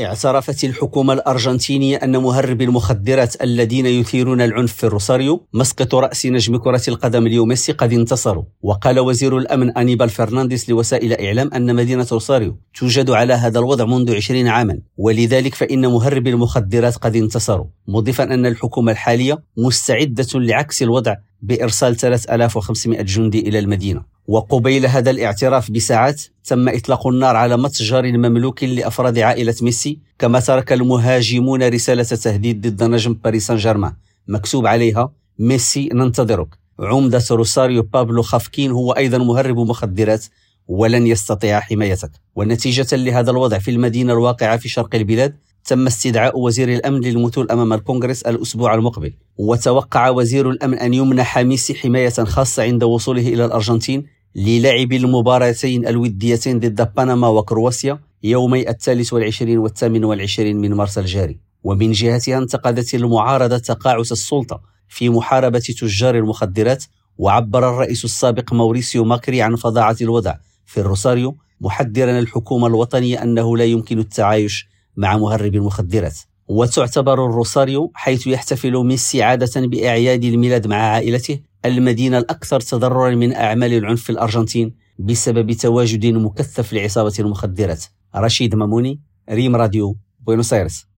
[0.00, 6.82] اعترفت الحكومة الأرجنتينية أن مهربي المخدرات الذين يثيرون العنف في الروساريو مسقط رأس نجم كرة
[6.88, 12.58] القدم اليوم ميسي قد انتصروا وقال وزير الأمن أنيبال فرنانديز لوسائل إعلام أن مدينة روساريو
[12.74, 17.66] توجد على هذا الوضع منذ 20 عاما ولذلك فإن مهربي المخدرات قد انتصروا.
[17.88, 24.13] مضيفا أن الحكومة الحالية مستعدة لعكس الوضع بإرسال 3500 جندي إلى المدينة.
[24.26, 30.72] وقبيل هذا الاعتراف بساعات تم إطلاق النار على متجر مملوك لأفراد عائلة ميسي كما ترك
[30.72, 33.92] المهاجمون رسالة تهديد ضد نجم باريس سان جيرمان
[34.28, 36.48] مكتوب عليها ميسي ننتظرك.
[36.80, 40.24] عمدة روساريو بابلو خافكين هو أيضا مهرب مخدرات
[40.68, 42.10] ولن يستطيع حمايتك.
[42.36, 47.72] ونتيجة لهذا الوضع في المدينة الواقعة في شرق البلاد تم استدعاء وزير الأمن للمثول أمام
[47.72, 49.12] الكونغرس الأسبوع المقبل.
[49.38, 56.60] وتوقع وزير الأمن أن يمنح ميسي حماية خاصة عند وصوله إلى الأرجنتين للعب المباراتين الوديتين
[56.60, 61.38] ضد بنما وكرواسيا يومي الثالث والعشرين والثامن والعشرين من مارس الجاري.
[61.64, 66.84] ومن جهتها انتقدت المعارضة تقاعس السلطة في محاربة تجار المخدرات
[67.18, 70.34] وعبر الرئيس السابق موريسيو ماكري عن فظاعة الوضع
[70.66, 76.18] في الروساريو محذرا الحكومة الوطنية أنه لا يمكن التعايش مع مهرب المخدرات.
[76.48, 83.72] وتعتبر الروساريو حيث يحتفل ميسي عادة بأعياد الميلاد مع عائلته المدينة الأكثر تضررا من أعمال
[83.72, 87.84] العنف في الأرجنتين بسبب تواجد مكثف لعصابة المخدرات.
[88.16, 90.86] رشيد ماموني ريم راديو بوينوس ايرس